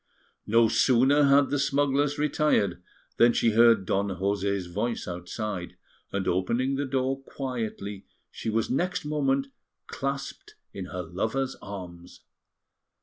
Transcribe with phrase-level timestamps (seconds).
[0.47, 2.81] No sooner had the smugglers retired
[3.17, 5.75] than she heard Don José's voice outside;
[6.11, 9.49] and opening the door quietly, she was next moment
[9.85, 12.21] clasped in her lover's arms.